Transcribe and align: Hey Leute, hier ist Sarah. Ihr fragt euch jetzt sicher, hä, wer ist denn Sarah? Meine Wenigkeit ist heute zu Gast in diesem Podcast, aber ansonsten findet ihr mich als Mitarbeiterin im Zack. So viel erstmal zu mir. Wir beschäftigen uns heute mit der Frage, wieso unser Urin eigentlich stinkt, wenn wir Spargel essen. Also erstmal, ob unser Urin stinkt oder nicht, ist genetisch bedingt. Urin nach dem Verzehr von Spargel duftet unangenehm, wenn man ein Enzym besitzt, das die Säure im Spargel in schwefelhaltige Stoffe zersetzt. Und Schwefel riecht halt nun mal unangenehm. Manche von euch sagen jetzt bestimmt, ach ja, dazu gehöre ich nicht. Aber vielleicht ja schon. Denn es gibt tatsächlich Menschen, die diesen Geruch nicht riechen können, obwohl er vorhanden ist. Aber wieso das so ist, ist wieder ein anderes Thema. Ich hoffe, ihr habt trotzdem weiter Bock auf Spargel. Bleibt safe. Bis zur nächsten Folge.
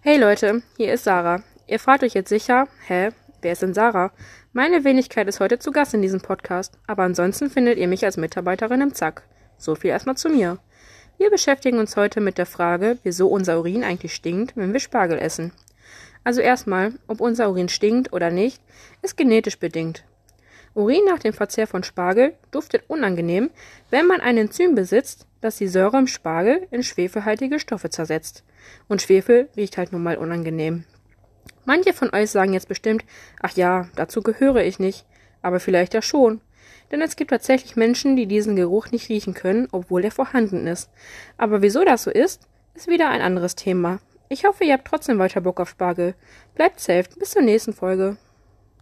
Hey 0.00 0.16
Leute, 0.16 0.62
hier 0.76 0.94
ist 0.94 1.02
Sarah. 1.02 1.42
Ihr 1.66 1.80
fragt 1.80 2.04
euch 2.04 2.14
jetzt 2.14 2.28
sicher, 2.28 2.68
hä, 2.86 3.08
wer 3.42 3.52
ist 3.52 3.62
denn 3.62 3.74
Sarah? 3.74 4.12
Meine 4.52 4.84
Wenigkeit 4.84 5.26
ist 5.26 5.40
heute 5.40 5.58
zu 5.58 5.72
Gast 5.72 5.92
in 5.92 6.02
diesem 6.02 6.20
Podcast, 6.20 6.78
aber 6.86 7.02
ansonsten 7.02 7.50
findet 7.50 7.78
ihr 7.78 7.88
mich 7.88 8.04
als 8.04 8.16
Mitarbeiterin 8.16 8.80
im 8.80 8.94
Zack. 8.94 9.24
So 9.56 9.74
viel 9.74 9.90
erstmal 9.90 10.16
zu 10.16 10.28
mir. 10.28 10.58
Wir 11.18 11.30
beschäftigen 11.30 11.80
uns 11.80 11.96
heute 11.96 12.20
mit 12.20 12.38
der 12.38 12.46
Frage, 12.46 12.98
wieso 13.02 13.26
unser 13.26 13.58
Urin 13.58 13.82
eigentlich 13.82 14.14
stinkt, 14.14 14.56
wenn 14.56 14.72
wir 14.72 14.78
Spargel 14.78 15.18
essen. 15.18 15.50
Also 16.22 16.42
erstmal, 16.42 16.92
ob 17.08 17.20
unser 17.20 17.50
Urin 17.50 17.68
stinkt 17.68 18.12
oder 18.12 18.30
nicht, 18.30 18.62
ist 19.02 19.16
genetisch 19.16 19.58
bedingt. 19.58 20.04
Urin 20.74 21.04
nach 21.06 21.18
dem 21.18 21.32
Verzehr 21.32 21.66
von 21.66 21.82
Spargel 21.82 22.34
duftet 22.50 22.84
unangenehm, 22.88 23.50
wenn 23.90 24.06
man 24.06 24.20
ein 24.20 24.36
Enzym 24.36 24.74
besitzt, 24.74 25.26
das 25.40 25.56
die 25.56 25.68
Säure 25.68 25.98
im 25.98 26.06
Spargel 26.06 26.66
in 26.70 26.82
schwefelhaltige 26.82 27.58
Stoffe 27.58 27.90
zersetzt. 27.90 28.44
Und 28.88 29.02
Schwefel 29.02 29.48
riecht 29.56 29.78
halt 29.78 29.92
nun 29.92 30.02
mal 30.02 30.16
unangenehm. 30.16 30.84
Manche 31.64 31.92
von 31.92 32.12
euch 32.14 32.30
sagen 32.30 32.54
jetzt 32.54 32.68
bestimmt, 32.68 33.04
ach 33.40 33.54
ja, 33.56 33.88
dazu 33.94 34.22
gehöre 34.22 34.64
ich 34.64 34.78
nicht. 34.78 35.04
Aber 35.42 35.60
vielleicht 35.60 35.94
ja 35.94 36.02
schon. 36.02 36.40
Denn 36.90 37.02
es 37.02 37.16
gibt 37.16 37.30
tatsächlich 37.30 37.76
Menschen, 37.76 38.16
die 38.16 38.26
diesen 38.26 38.56
Geruch 38.56 38.90
nicht 38.90 39.08
riechen 39.08 39.34
können, 39.34 39.68
obwohl 39.70 40.04
er 40.04 40.10
vorhanden 40.10 40.66
ist. 40.66 40.90
Aber 41.36 41.62
wieso 41.62 41.84
das 41.84 42.04
so 42.04 42.10
ist, 42.10 42.48
ist 42.74 42.88
wieder 42.88 43.10
ein 43.10 43.20
anderes 43.20 43.54
Thema. 43.54 44.00
Ich 44.28 44.44
hoffe, 44.44 44.64
ihr 44.64 44.74
habt 44.74 44.86
trotzdem 44.86 45.18
weiter 45.18 45.40
Bock 45.40 45.60
auf 45.60 45.70
Spargel. 45.70 46.14
Bleibt 46.54 46.80
safe. 46.80 47.08
Bis 47.18 47.30
zur 47.32 47.42
nächsten 47.42 47.72
Folge. 47.72 48.16